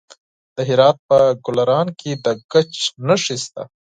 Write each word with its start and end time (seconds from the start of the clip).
د 0.55 0.57
هرات 0.69 0.97
په 1.09 1.17
ګلران 1.45 1.87
کې 1.99 2.11
د 2.25 2.27
ګچ 2.51 2.73
نښې 3.07 3.37
شته. 3.43 3.61